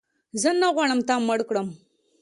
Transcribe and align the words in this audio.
زه 0.41 0.49
نه 0.61 0.67
غواړم 0.75 0.99
تا 1.07 1.15
مړ 1.27 1.39
کړم 1.49 1.67